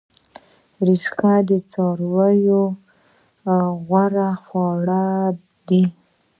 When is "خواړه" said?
4.43-5.03